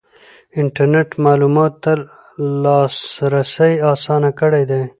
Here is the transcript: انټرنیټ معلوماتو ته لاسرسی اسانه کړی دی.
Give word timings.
انټرنیټ 0.59 1.09
معلوماتو 1.23 1.77
ته 1.83 1.93
لاسرسی 2.63 3.73
اسانه 3.93 4.31
کړی 4.39 4.63
دی. 4.71 4.81